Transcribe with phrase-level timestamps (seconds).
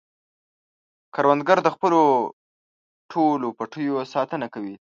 [1.15, 2.01] کروندګر د خپلو
[3.11, 4.75] ټولو پټیو ساتنه کوي